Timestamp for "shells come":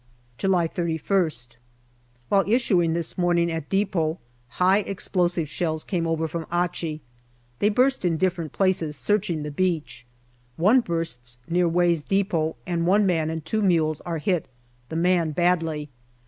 5.47-6.07